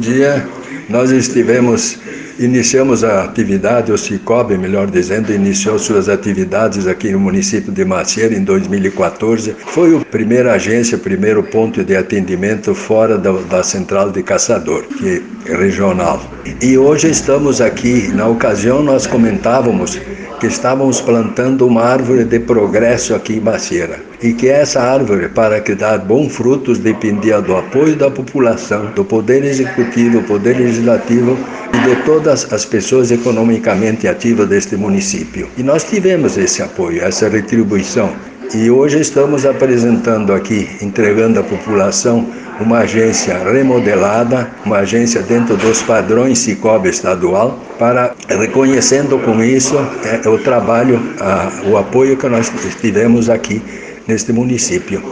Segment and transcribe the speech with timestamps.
[0.00, 0.44] dia.
[0.88, 1.98] Nós estivemos,
[2.38, 8.34] iniciamos a atividade, o Cicobi, melhor dizendo, iniciou suas atividades aqui no município de Macieira
[8.34, 9.54] em 2014.
[9.66, 14.82] Foi a primeira agência, o primeiro ponto de atendimento fora da, da central de caçador,
[14.82, 16.20] que é regional.
[16.60, 20.00] E hoje estamos aqui, na ocasião nós comentávamos
[20.40, 25.60] que estávamos plantando uma árvore de progresso aqui em Macieira e que essa árvore, para
[25.60, 31.38] que dar bons frutos, dependia do apoio da população, do poder executivo, poder legislativo
[31.74, 35.46] e de todas as pessoas economicamente ativas deste município.
[35.58, 38.10] E nós tivemos esse apoio, essa retribuição.
[38.54, 42.26] E hoje estamos apresentando aqui, entregando à população
[42.60, 50.28] uma agência remodelada, uma agência dentro dos padrões Cicobi estadual, para reconhecendo com isso é,
[50.28, 53.62] o trabalho, a, o apoio que nós tivemos aqui
[54.06, 55.02] neste município.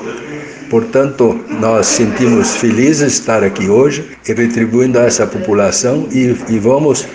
[0.68, 6.58] Portanto, nós sentimos felizes de estar aqui hoje e retribuindo a essa população e, e
[6.58, 7.06] vamos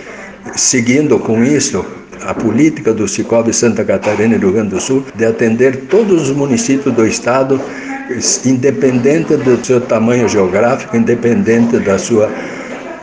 [0.55, 1.85] seguindo com isso
[2.25, 6.29] a política do Cicobi Santa Catarina e do Rio Grande do Sul de atender todos
[6.29, 7.61] os municípios do estado,
[8.45, 12.29] independente do seu tamanho geográfico, independente da sua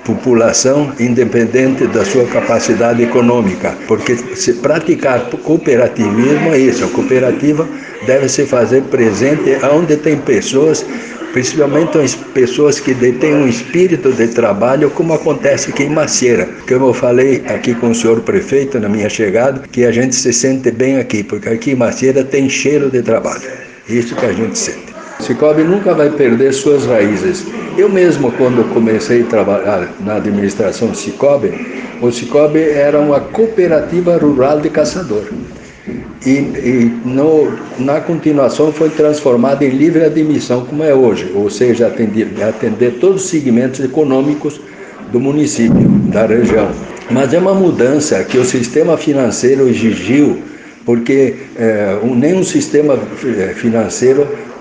[0.04, 7.68] população, independente da sua capacidade econômica, porque se praticar cooperativismo é isso, a cooperativa
[8.06, 10.84] deve se fazer presente onde tem pessoas
[11.32, 16.48] principalmente as pessoas que detêm um espírito de trabalho, como acontece aqui em Macieira.
[16.68, 20.32] Como eu falei aqui com o senhor prefeito na minha chegada, que a gente se
[20.32, 23.42] sente bem aqui, porque aqui em Macieira tem cheiro de trabalho.
[23.88, 24.89] Isso que a gente sente.
[25.20, 27.46] Cicobi nunca vai perder suas raízes.
[27.76, 31.52] Eu mesmo, quando comecei a trabalhar na administração Cicobi,
[32.00, 35.24] o Cicobi era uma cooperativa rural de caçador
[36.24, 41.86] e, e no, na continuação foi transformada em livre admissão, como é hoje, ou seja,
[41.86, 44.60] atender, atender todos os segmentos econômicos
[45.10, 46.70] do município, da região.
[47.10, 50.38] Mas é uma mudança que o sistema financeiro exigiu,
[50.84, 53.54] porque é, nenhum sistema eh,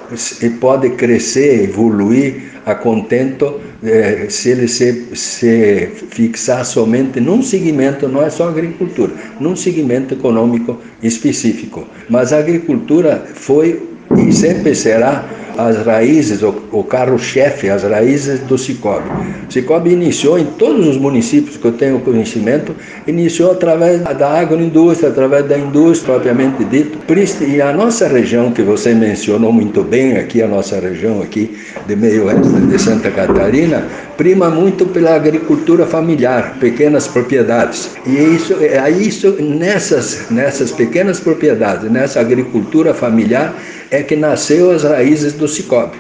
[0.09, 8.07] financeiro pode crescer, evoluir a contento eh, se ele se, se fixar somente num segmento,
[8.07, 11.87] não é só agricultura, num segmento econômico específico.
[12.09, 13.81] Mas a agricultura foi
[14.17, 15.25] e sempre será
[15.67, 19.09] as raízes, o, o carro-chefe, as raízes do Cicobi.
[19.47, 22.75] O Cicobi iniciou em todos os municípios que eu tenho conhecimento,
[23.07, 26.97] iniciou através da agroindústria, através da indústria propriamente dito.
[27.41, 31.95] E a nossa região, que você mencionou muito bem aqui, a nossa região aqui de
[31.95, 33.85] meio oeste de Santa Catarina,
[34.17, 37.91] prima muito pela agricultura familiar, pequenas propriedades.
[38.05, 43.53] E isso, é isso nessas, nessas pequenas propriedades, nessa agricultura familiar,
[43.91, 45.97] é que nasceu as raízes do Cicobi.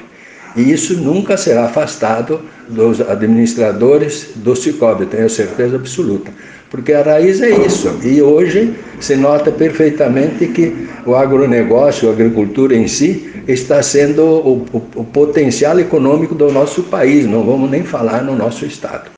[0.55, 6.31] E isso nunca será afastado dos administradores do Cicobi, tenho certeza absoluta.
[6.69, 7.99] Porque a raiz é isso.
[8.03, 14.65] E hoje se nota perfeitamente que o agronegócio, a agricultura em si, está sendo o,
[14.71, 19.07] o, o potencial econômico do nosso país, não vamos nem falar no nosso estado.